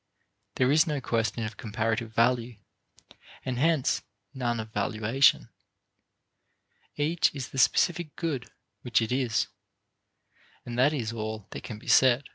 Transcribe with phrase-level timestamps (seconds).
[0.55, 2.57] There is no question of comparative value,
[3.45, 4.01] and hence
[4.33, 5.49] none of valuation.
[6.95, 8.49] Each is the specific good
[8.81, 9.45] which it is,
[10.65, 12.23] and that is all that can be said.